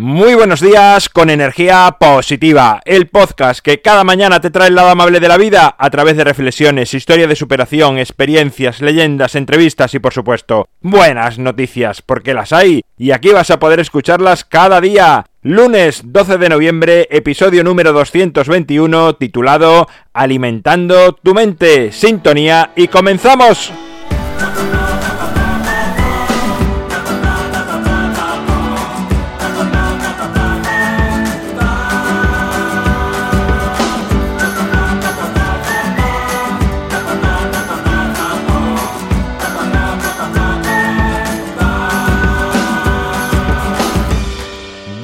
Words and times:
Muy 0.00 0.34
buenos 0.34 0.60
días 0.60 1.08
con 1.08 1.28
energía 1.28 1.96
positiva, 1.98 2.80
el 2.84 3.08
podcast 3.08 3.58
que 3.58 3.82
cada 3.82 4.04
mañana 4.04 4.40
te 4.40 4.50
trae 4.50 4.68
el 4.68 4.76
lado 4.76 4.90
amable 4.90 5.18
de 5.18 5.26
la 5.26 5.36
vida 5.36 5.74
a 5.76 5.90
través 5.90 6.16
de 6.16 6.22
reflexiones, 6.22 6.94
historia 6.94 7.26
de 7.26 7.34
superación, 7.34 7.98
experiencias, 7.98 8.80
leyendas, 8.80 9.34
entrevistas 9.34 9.92
y 9.94 9.98
por 9.98 10.14
supuesto 10.14 10.68
buenas 10.80 11.40
noticias, 11.40 12.00
porque 12.00 12.32
las 12.32 12.52
hay 12.52 12.82
y 12.96 13.10
aquí 13.10 13.30
vas 13.30 13.50
a 13.50 13.58
poder 13.58 13.80
escucharlas 13.80 14.44
cada 14.44 14.80
día. 14.80 15.26
Lunes 15.42 16.02
12 16.04 16.38
de 16.38 16.48
noviembre, 16.48 17.08
episodio 17.10 17.64
número 17.64 17.92
221 17.92 19.16
titulado 19.16 19.88
Alimentando 20.12 21.12
tu 21.14 21.34
mente, 21.34 21.90
sintonía 21.90 22.70
y 22.76 22.86
comenzamos. 22.86 23.72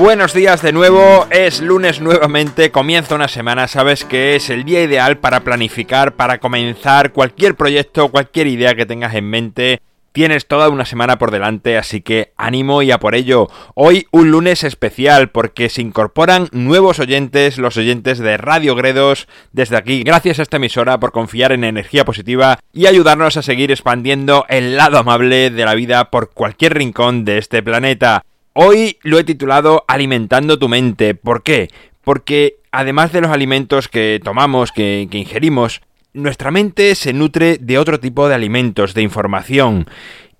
Buenos 0.00 0.32
días 0.32 0.62
de 0.62 0.72
nuevo, 0.72 1.26
es 1.30 1.60
lunes 1.60 2.00
nuevamente, 2.00 2.70
comienza 2.70 3.16
una 3.16 3.28
semana, 3.28 3.68
sabes 3.68 4.06
que 4.06 4.34
es 4.34 4.48
el 4.48 4.64
día 4.64 4.82
ideal 4.82 5.18
para 5.18 5.40
planificar, 5.40 6.16
para 6.16 6.38
comenzar 6.38 7.12
cualquier 7.12 7.54
proyecto, 7.54 8.08
cualquier 8.08 8.46
idea 8.46 8.74
que 8.74 8.86
tengas 8.86 9.14
en 9.14 9.28
mente. 9.28 9.82
Tienes 10.12 10.46
toda 10.46 10.70
una 10.70 10.86
semana 10.86 11.18
por 11.18 11.30
delante, 11.30 11.76
así 11.76 12.00
que 12.00 12.32
ánimo 12.38 12.80
y 12.80 12.90
a 12.92 12.98
por 12.98 13.14
ello. 13.14 13.48
Hoy 13.74 14.06
un 14.10 14.30
lunes 14.30 14.64
especial 14.64 15.28
porque 15.28 15.68
se 15.68 15.82
incorporan 15.82 16.48
nuevos 16.50 16.98
oyentes, 16.98 17.58
los 17.58 17.76
oyentes 17.76 18.18
de 18.18 18.38
Radio 18.38 18.74
Gredos. 18.74 19.28
Desde 19.52 19.76
aquí, 19.76 20.02
gracias 20.02 20.38
a 20.38 20.42
esta 20.42 20.56
emisora 20.56 20.98
por 20.98 21.12
confiar 21.12 21.52
en 21.52 21.62
energía 21.62 22.06
positiva 22.06 22.58
y 22.72 22.86
ayudarnos 22.86 23.36
a 23.36 23.42
seguir 23.42 23.70
expandiendo 23.70 24.46
el 24.48 24.78
lado 24.78 24.96
amable 24.96 25.50
de 25.50 25.64
la 25.66 25.74
vida 25.74 26.10
por 26.10 26.30
cualquier 26.30 26.72
rincón 26.72 27.26
de 27.26 27.36
este 27.36 27.62
planeta. 27.62 28.24
Hoy 28.52 28.98
lo 29.02 29.18
he 29.18 29.24
titulado 29.24 29.84
Alimentando 29.86 30.58
tu 30.58 30.68
mente. 30.68 31.14
¿Por 31.14 31.44
qué? 31.44 31.68
Porque 32.02 32.56
además 32.72 33.12
de 33.12 33.20
los 33.20 33.30
alimentos 33.30 33.86
que 33.86 34.20
tomamos, 34.22 34.72
que, 34.72 35.08
ingerimos, 35.12 35.82
nuestra 36.14 36.50
mente 36.50 36.96
se 36.96 37.12
nutre 37.12 37.58
de 37.58 37.78
otro 37.78 38.00
tipo 38.00 38.28
de 38.28 38.34
alimentos, 38.34 38.92
de 38.92 39.02
información. 39.02 39.86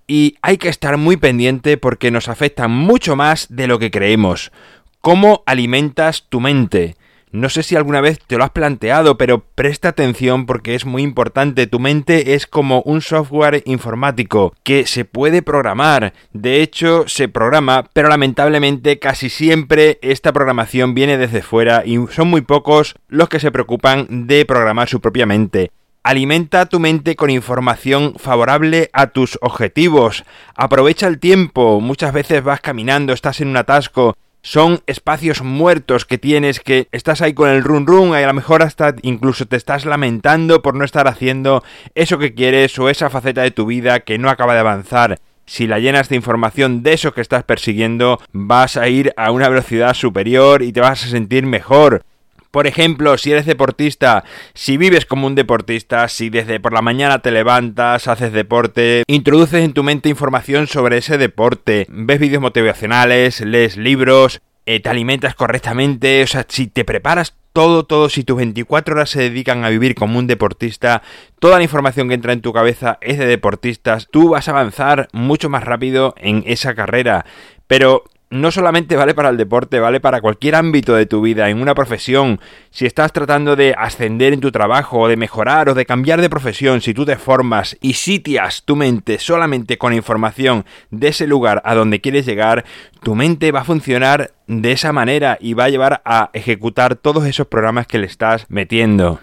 Y 0.07 0.35
hay 0.41 0.57
que 0.57 0.67
estar 0.67 0.97
muy 0.97 1.15
pendiente 1.15 1.77
porque 1.77 2.11
nos 2.11 2.27
afectan 2.27 2.71
mucho 2.71 3.15
más 3.15 3.47
de 3.49 3.67
lo 3.67 3.79
que 3.79 3.91
creemos. 3.91 4.51
¿Cómo 4.99 5.41
alimentas 5.45 6.25
tu 6.27 6.41
mente? 6.41 6.97
No 7.33 7.47
sé 7.47 7.63
si 7.63 7.77
alguna 7.77 8.01
vez 8.01 8.19
te 8.19 8.37
lo 8.37 8.43
has 8.43 8.49
planteado, 8.49 9.17
pero 9.17 9.39
presta 9.39 9.89
atención 9.89 10.45
porque 10.45 10.75
es 10.75 10.85
muy 10.85 11.01
importante. 11.01 11.65
Tu 11.65 11.79
mente 11.79 12.33
es 12.33 12.45
como 12.45 12.81
un 12.81 13.01
software 13.01 13.63
informático 13.65 14.53
que 14.63 14.85
se 14.85 15.05
puede 15.05 15.41
programar. 15.41 16.13
De 16.33 16.61
hecho, 16.61 17.05
se 17.07 17.29
programa, 17.29 17.89
pero 17.93 18.09
lamentablemente 18.09 18.99
casi 18.99 19.29
siempre 19.29 19.97
esta 20.01 20.33
programación 20.33 20.93
viene 20.93 21.17
desde 21.17 21.41
fuera 21.41 21.83
y 21.85 22.05
son 22.11 22.27
muy 22.27 22.41
pocos 22.41 22.95
los 23.07 23.29
que 23.29 23.39
se 23.39 23.51
preocupan 23.51 24.27
de 24.27 24.45
programar 24.45 24.89
su 24.89 24.99
propia 24.99 25.25
mente. 25.25 25.71
Alimenta 26.03 26.65
tu 26.65 26.81
mente 26.81 27.15
con 27.15 27.29
información 27.29 28.15
favorable 28.17 28.89
a 28.91 29.07
tus 29.07 29.37
objetivos. 29.41 30.25
Aprovecha 30.55 31.07
el 31.07 31.19
tiempo. 31.19 31.79
Muchas 31.79 32.11
veces 32.11 32.43
vas 32.43 32.59
caminando, 32.59 33.13
estás 33.13 33.39
en 33.39 33.49
un 33.49 33.57
atasco 33.57 34.17
son 34.41 34.81
espacios 34.87 35.41
muertos 35.41 36.05
que 36.05 36.17
tienes 36.17 36.59
que 36.59 36.87
estás 36.91 37.21
ahí 37.21 37.33
con 37.33 37.49
el 37.49 37.63
run 37.63 37.85
run 37.85 38.09
y 38.09 38.23
a 38.23 38.27
lo 38.27 38.33
mejor 38.33 38.63
hasta 38.63 38.95
incluso 39.01 39.45
te 39.45 39.55
estás 39.55 39.85
lamentando 39.85 40.61
por 40.61 40.75
no 40.75 40.83
estar 40.83 41.07
haciendo 41.07 41.63
eso 41.95 42.17
que 42.17 42.33
quieres 42.33 42.77
o 42.79 42.89
esa 42.89 43.09
faceta 43.09 43.41
de 43.41 43.51
tu 43.51 43.65
vida 43.65 44.01
que 44.01 44.17
no 44.17 44.29
acaba 44.29 44.53
de 44.53 44.59
avanzar. 44.59 45.19
Si 45.45 45.67
la 45.67 45.79
llenas 45.79 46.07
de 46.09 46.15
información 46.15 46.81
de 46.81 46.93
eso 46.93 47.13
que 47.13 47.21
estás 47.21 47.43
persiguiendo, 47.43 48.19
vas 48.31 48.77
a 48.77 48.87
ir 48.87 49.13
a 49.17 49.31
una 49.31 49.49
velocidad 49.49 49.93
superior 49.93 50.61
y 50.61 50.71
te 50.71 50.81
vas 50.81 51.03
a 51.03 51.09
sentir 51.09 51.45
mejor. 51.45 52.03
Por 52.51 52.67
ejemplo, 52.67 53.17
si 53.17 53.31
eres 53.31 53.45
deportista, 53.45 54.25
si 54.53 54.75
vives 54.75 55.05
como 55.05 55.25
un 55.25 55.35
deportista, 55.35 56.07
si 56.09 56.29
desde 56.29 56.59
por 56.59 56.73
la 56.73 56.81
mañana 56.81 57.19
te 57.19 57.31
levantas, 57.31 58.09
haces 58.09 58.33
deporte, 58.33 59.03
introduces 59.07 59.63
en 59.63 59.71
tu 59.73 59.83
mente 59.83 60.09
información 60.09 60.67
sobre 60.67 60.97
ese 60.97 61.17
deporte, 61.17 61.87
ves 61.89 62.19
vídeos 62.19 62.41
motivacionales, 62.41 63.39
lees 63.39 63.77
libros, 63.77 64.41
eh, 64.65 64.81
te 64.81 64.89
alimentas 64.89 65.33
correctamente, 65.33 66.21
o 66.23 66.27
sea, 66.27 66.45
si 66.47 66.67
te 66.67 66.83
preparas 66.83 67.35
todo, 67.53 67.85
todo, 67.85 68.09
si 68.09 68.23
tus 68.23 68.37
24 68.37 68.95
horas 68.95 69.09
se 69.09 69.21
dedican 69.21 69.63
a 69.63 69.69
vivir 69.69 69.95
como 69.95 70.19
un 70.19 70.27
deportista, 70.27 71.01
toda 71.39 71.57
la 71.57 71.63
información 71.63 72.07
que 72.07 72.15
entra 72.15 72.33
en 72.33 72.41
tu 72.41 72.53
cabeza 72.53 72.97
es 73.01 73.17
de 73.17 73.25
deportistas, 73.25 74.07
tú 74.11 74.29
vas 74.29 74.47
a 74.47 74.51
avanzar 74.51 75.07
mucho 75.13 75.49
más 75.49 75.63
rápido 75.63 76.13
en 76.17 76.43
esa 76.45 76.75
carrera. 76.75 77.25
Pero 77.67 78.03
no 78.31 78.49
solamente 78.49 78.95
vale 78.95 79.13
para 79.13 79.29
el 79.29 79.37
deporte, 79.37 79.79
vale 79.79 79.99
para 79.99 80.21
cualquier 80.21 80.55
ámbito 80.55 80.95
de 80.95 81.05
tu 81.05 81.21
vida, 81.21 81.49
en 81.49 81.61
una 81.61 81.75
profesión. 81.75 82.39
Si 82.71 82.85
estás 82.85 83.11
tratando 83.11 83.55
de 83.55 83.75
ascender 83.77 84.33
en 84.33 84.39
tu 84.39 84.51
trabajo, 84.51 84.99
o 84.99 85.07
de 85.07 85.17
mejorar, 85.17 85.69
o 85.69 85.73
de 85.73 85.85
cambiar 85.85 86.21
de 86.21 86.29
profesión, 86.29 86.81
si 86.81 86.93
tú 86.93 87.05
te 87.05 87.17
formas 87.17 87.77
y 87.81 87.93
sitias 87.93 88.63
tu 88.63 88.75
mente 88.75 89.19
solamente 89.19 89.77
con 89.77 89.93
información 89.93 90.65
de 90.89 91.09
ese 91.09 91.27
lugar 91.27 91.61
a 91.65 91.75
donde 91.75 92.01
quieres 92.01 92.25
llegar, 92.25 92.65
tu 93.03 93.15
mente 93.15 93.51
va 93.51 93.61
a 93.61 93.65
funcionar 93.65 94.31
de 94.47 94.71
esa 94.71 94.93
manera 94.93 95.37
y 95.39 95.53
va 95.53 95.65
a 95.65 95.69
llevar 95.69 96.01
a 96.05 96.29
ejecutar 96.33 96.95
todos 96.95 97.25
esos 97.25 97.47
programas 97.47 97.85
que 97.85 97.99
le 97.99 98.07
estás 98.07 98.45
metiendo. 98.49 99.19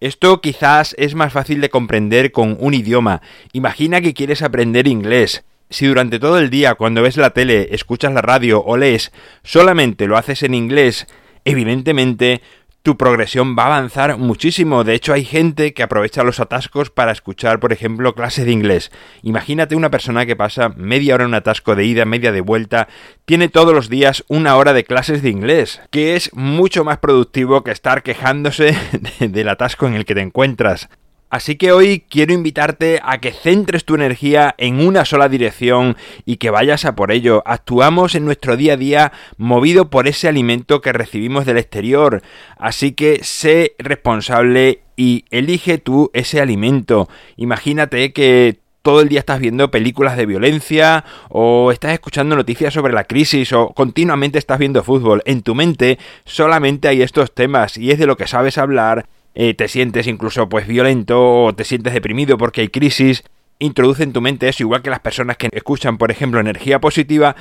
Esto 0.00 0.40
quizás 0.40 0.94
es 0.96 1.14
más 1.14 1.32
fácil 1.32 1.60
de 1.60 1.70
comprender 1.70 2.32
con 2.32 2.56
un 2.60 2.72
idioma. 2.72 3.20
Imagina 3.52 4.00
que 4.00 4.14
quieres 4.14 4.42
aprender 4.42 4.86
inglés. 4.86 5.44
Si 5.70 5.86
durante 5.86 6.18
todo 6.18 6.38
el 6.38 6.50
día, 6.50 6.74
cuando 6.74 7.02
ves 7.02 7.16
la 7.16 7.30
tele, 7.30 7.68
escuchas 7.72 8.12
la 8.12 8.22
radio 8.22 8.62
o 8.64 8.76
lees, 8.76 9.12
solamente 9.42 10.06
lo 10.06 10.16
haces 10.16 10.42
en 10.42 10.54
inglés, 10.54 11.06
evidentemente 11.44 12.40
tu 12.82 12.96
progresión 12.96 13.54
va 13.54 13.64
a 13.64 13.66
avanzar 13.66 14.16
muchísimo. 14.16 14.82
De 14.82 14.94
hecho, 14.94 15.12
hay 15.12 15.24
gente 15.24 15.74
que 15.74 15.82
aprovecha 15.82 16.22
los 16.22 16.40
atascos 16.40 16.88
para 16.88 17.12
escuchar, 17.12 17.60
por 17.60 17.72
ejemplo, 17.72 18.14
clases 18.14 18.46
de 18.46 18.52
inglés. 18.52 18.90
Imagínate 19.22 19.76
una 19.76 19.90
persona 19.90 20.24
que 20.24 20.36
pasa 20.36 20.70
media 20.70 21.14
hora 21.14 21.24
en 21.24 21.28
un 21.28 21.34
atasco 21.34 21.76
de 21.76 21.84
ida, 21.84 22.06
media 22.06 22.32
de 22.32 22.40
vuelta, 22.40 22.88
tiene 23.26 23.50
todos 23.50 23.74
los 23.74 23.90
días 23.90 24.24
una 24.28 24.56
hora 24.56 24.72
de 24.72 24.84
clases 24.84 25.22
de 25.22 25.28
inglés, 25.28 25.82
que 25.90 26.16
es 26.16 26.32
mucho 26.32 26.82
más 26.82 26.96
productivo 26.96 27.62
que 27.62 27.72
estar 27.72 28.02
quejándose 28.02 28.74
del 29.20 29.50
atasco 29.50 29.86
en 29.86 29.94
el 29.94 30.06
que 30.06 30.14
te 30.14 30.22
encuentras. 30.22 30.88
Así 31.30 31.56
que 31.56 31.72
hoy 31.72 32.04
quiero 32.08 32.32
invitarte 32.32 33.00
a 33.02 33.18
que 33.18 33.32
centres 33.32 33.84
tu 33.84 33.94
energía 33.94 34.54
en 34.56 34.80
una 34.80 35.04
sola 35.04 35.28
dirección 35.28 35.96
y 36.24 36.36
que 36.36 36.50
vayas 36.50 36.86
a 36.86 36.94
por 36.94 37.12
ello. 37.12 37.42
Actuamos 37.44 38.14
en 38.14 38.24
nuestro 38.24 38.56
día 38.56 38.74
a 38.74 38.76
día 38.78 39.12
movido 39.36 39.90
por 39.90 40.08
ese 40.08 40.28
alimento 40.28 40.80
que 40.80 40.92
recibimos 40.92 41.44
del 41.44 41.58
exterior. 41.58 42.22
Así 42.56 42.92
que 42.92 43.20
sé 43.22 43.74
responsable 43.78 44.80
y 44.96 45.26
elige 45.30 45.76
tú 45.78 46.10
ese 46.14 46.40
alimento. 46.40 47.08
Imagínate 47.36 48.12
que 48.14 48.60
todo 48.80 49.02
el 49.02 49.10
día 49.10 49.18
estás 49.18 49.38
viendo 49.38 49.70
películas 49.70 50.16
de 50.16 50.24
violencia 50.24 51.04
o 51.28 51.72
estás 51.72 51.92
escuchando 51.92 52.36
noticias 52.36 52.72
sobre 52.72 52.94
la 52.94 53.04
crisis 53.04 53.52
o 53.52 53.68
continuamente 53.74 54.38
estás 54.38 54.58
viendo 54.58 54.82
fútbol. 54.82 55.22
En 55.26 55.42
tu 55.42 55.54
mente 55.54 55.98
solamente 56.24 56.88
hay 56.88 57.02
estos 57.02 57.34
temas 57.34 57.76
y 57.76 57.90
es 57.90 57.98
de 57.98 58.06
lo 58.06 58.16
que 58.16 58.26
sabes 58.26 58.56
hablar 58.56 59.06
eh, 59.40 59.54
te 59.54 59.68
sientes 59.68 60.08
incluso 60.08 60.48
pues 60.48 60.66
violento 60.66 61.44
o 61.44 61.54
te 61.54 61.62
sientes 61.62 61.94
deprimido 61.94 62.36
porque 62.36 62.62
hay 62.62 62.68
crisis, 62.70 63.22
introduce 63.60 64.02
en 64.02 64.12
tu 64.12 64.20
mente 64.20 64.48
eso, 64.48 64.64
igual 64.64 64.82
que 64.82 64.90
las 64.90 64.98
personas 64.98 65.36
que 65.36 65.48
escuchan, 65.52 65.96
por 65.96 66.10
ejemplo, 66.10 66.40
energía 66.40 66.80
positiva, 66.80 67.36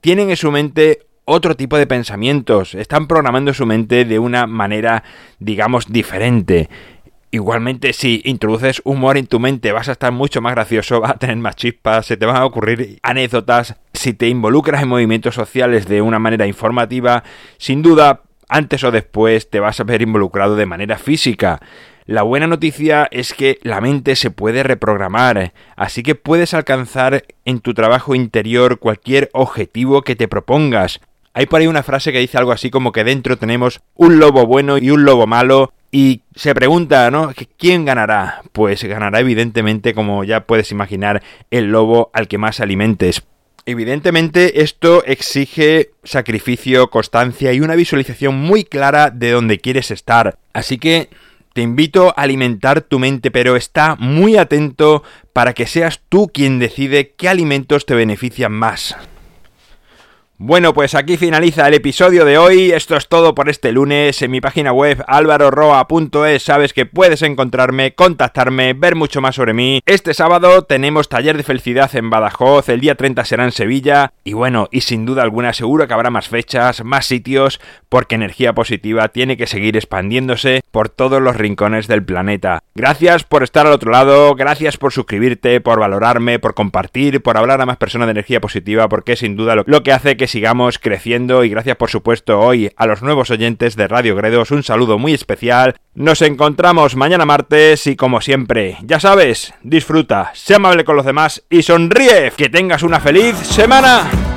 tienen 0.00 0.30
en 0.30 0.36
su 0.36 0.52
mente 0.52 1.00
otro 1.24 1.56
tipo 1.56 1.76
de 1.76 1.88
pensamientos, 1.88 2.76
están 2.76 3.08
programando 3.08 3.52
su 3.54 3.66
mente 3.66 4.04
de 4.04 4.20
una 4.20 4.46
manera, 4.46 5.02
digamos, 5.40 5.92
diferente. 5.92 6.68
Igualmente, 7.32 7.92
si 7.92 8.22
introduces 8.24 8.80
humor 8.84 9.16
en 9.16 9.26
tu 9.26 9.40
mente, 9.40 9.72
vas 9.72 9.88
a 9.88 9.92
estar 9.92 10.12
mucho 10.12 10.40
más 10.40 10.54
gracioso, 10.54 11.00
vas 11.00 11.10
a 11.10 11.18
tener 11.18 11.38
más 11.38 11.56
chispas, 11.56 12.06
se 12.06 12.16
te 12.16 12.24
van 12.24 12.36
a 12.36 12.44
ocurrir 12.44 13.00
anécdotas. 13.02 13.74
Si 13.94 14.14
te 14.14 14.28
involucras 14.28 14.80
en 14.80 14.88
movimientos 14.88 15.34
sociales 15.34 15.88
de 15.88 16.02
una 16.02 16.20
manera 16.20 16.46
informativa, 16.46 17.24
sin 17.58 17.82
duda 17.82 18.22
antes 18.52 18.84
o 18.84 18.90
después 18.90 19.50
te 19.50 19.60
vas 19.60 19.80
a 19.80 19.84
ver 19.84 20.02
involucrado 20.02 20.56
de 20.56 20.66
manera 20.66 20.98
física. 20.98 21.60
La 22.04 22.22
buena 22.22 22.46
noticia 22.46 23.08
es 23.10 23.32
que 23.32 23.58
la 23.62 23.80
mente 23.80 24.16
se 24.16 24.30
puede 24.30 24.62
reprogramar, 24.62 25.52
así 25.76 26.02
que 26.02 26.14
puedes 26.14 26.52
alcanzar 26.52 27.24
en 27.44 27.60
tu 27.60 27.74
trabajo 27.74 28.14
interior 28.14 28.78
cualquier 28.78 29.30
objetivo 29.32 30.02
que 30.02 30.16
te 30.16 30.28
propongas. 30.28 31.00
Hay 31.32 31.46
por 31.46 31.60
ahí 31.60 31.66
una 31.66 31.82
frase 31.82 32.12
que 32.12 32.18
dice 32.18 32.38
algo 32.38 32.52
así 32.52 32.70
como 32.70 32.92
que 32.92 33.04
dentro 33.04 33.38
tenemos 33.38 33.80
un 33.94 34.18
lobo 34.18 34.46
bueno 34.46 34.78
y 34.78 34.90
un 34.90 35.04
lobo 35.04 35.26
malo 35.26 35.72
y 35.90 36.22
se 36.34 36.54
pregunta, 36.54 37.10
¿no? 37.10 37.32
¿Quién 37.58 37.84
ganará? 37.84 38.42
Pues 38.52 38.82
ganará 38.82 39.20
evidentemente, 39.20 39.94
como 39.94 40.24
ya 40.24 40.46
puedes 40.46 40.72
imaginar, 40.72 41.22
el 41.50 41.66
lobo 41.66 42.10
al 42.12 42.28
que 42.28 42.38
más 42.38 42.60
alimentes. 42.60 43.22
Evidentemente 43.64 44.62
esto 44.62 45.04
exige 45.04 45.90
sacrificio, 46.02 46.90
constancia 46.90 47.52
y 47.52 47.60
una 47.60 47.76
visualización 47.76 48.34
muy 48.34 48.64
clara 48.64 49.10
de 49.10 49.30
dónde 49.30 49.58
quieres 49.60 49.90
estar. 49.92 50.38
Así 50.52 50.78
que 50.78 51.10
te 51.52 51.62
invito 51.62 52.08
a 52.08 52.22
alimentar 52.22 52.80
tu 52.80 52.98
mente, 52.98 53.30
pero 53.30 53.56
está 53.56 53.94
muy 53.96 54.36
atento 54.36 55.04
para 55.32 55.52
que 55.52 55.66
seas 55.66 56.00
tú 56.08 56.30
quien 56.32 56.58
decide 56.58 57.12
qué 57.16 57.28
alimentos 57.28 57.86
te 57.86 57.94
benefician 57.94 58.52
más. 58.52 58.96
Bueno, 60.44 60.74
pues 60.74 60.96
aquí 60.96 61.16
finaliza 61.16 61.68
el 61.68 61.74
episodio 61.74 62.24
de 62.24 62.36
hoy. 62.36 62.72
Esto 62.72 62.96
es 62.96 63.06
todo 63.06 63.32
por 63.32 63.48
este 63.48 63.70
lunes. 63.70 64.22
En 64.22 64.32
mi 64.32 64.40
página 64.40 64.72
web 64.72 65.00
alvaroroa.es 65.06 66.42
sabes 66.42 66.72
que 66.72 66.84
puedes 66.84 67.22
encontrarme, 67.22 67.94
contactarme, 67.94 68.72
ver 68.72 68.96
mucho 68.96 69.20
más 69.20 69.36
sobre 69.36 69.54
mí. 69.54 69.80
Este 69.86 70.14
sábado 70.14 70.62
tenemos 70.64 71.08
taller 71.08 71.36
de 71.36 71.44
felicidad 71.44 71.94
en 71.94 72.10
Badajoz, 72.10 72.68
el 72.70 72.80
día 72.80 72.96
30 72.96 73.24
será 73.24 73.44
en 73.44 73.52
Sevilla. 73.52 74.14
Y 74.24 74.32
bueno, 74.32 74.66
y 74.72 74.80
sin 74.80 75.06
duda 75.06 75.22
alguna 75.22 75.52
seguro 75.52 75.86
que 75.86 75.94
habrá 75.94 76.10
más 76.10 76.26
fechas, 76.26 76.82
más 76.82 77.06
sitios, 77.06 77.60
porque 77.88 78.16
energía 78.16 78.52
positiva 78.52 79.10
tiene 79.10 79.36
que 79.36 79.46
seguir 79.46 79.76
expandiéndose 79.76 80.62
por 80.72 80.88
todos 80.88 81.22
los 81.22 81.36
rincones 81.36 81.86
del 81.86 82.04
planeta. 82.04 82.64
Gracias 82.74 83.22
por 83.22 83.44
estar 83.44 83.68
al 83.68 83.74
otro 83.74 83.92
lado, 83.92 84.34
gracias 84.34 84.76
por 84.76 84.92
suscribirte, 84.92 85.60
por 85.60 85.78
valorarme, 85.78 86.40
por 86.40 86.54
compartir, 86.54 87.22
por 87.22 87.36
hablar 87.36 87.60
a 87.60 87.66
más 87.66 87.76
personas 87.76 88.08
de 88.08 88.12
energía 88.12 88.40
positiva, 88.40 88.88
porque 88.88 89.12
es 89.12 89.20
sin 89.20 89.36
duda 89.36 89.62
lo 89.64 89.82
que 89.84 89.92
hace 89.92 90.16
que 90.16 90.31
sigamos 90.32 90.78
creciendo 90.78 91.44
y 91.44 91.50
gracias 91.50 91.76
por 91.76 91.90
supuesto 91.90 92.40
hoy 92.40 92.70
a 92.76 92.86
los 92.86 93.02
nuevos 93.02 93.30
oyentes 93.30 93.76
de 93.76 93.86
Radio 93.86 94.16
Gredos 94.16 94.50
un 94.50 94.62
saludo 94.62 94.98
muy 94.98 95.12
especial. 95.12 95.76
Nos 95.94 96.22
encontramos 96.22 96.96
mañana 96.96 97.26
martes 97.26 97.86
y 97.86 97.96
como 97.96 98.22
siempre, 98.22 98.78
ya 98.82 98.98
sabes, 98.98 99.52
disfruta, 99.62 100.30
sé 100.32 100.54
amable 100.54 100.84
con 100.84 100.96
los 100.96 101.04
demás 101.04 101.44
y 101.50 101.62
sonríe. 101.62 102.32
Que 102.34 102.48
tengas 102.48 102.82
una 102.82 102.98
feliz 102.98 103.36
semana. 103.36 104.31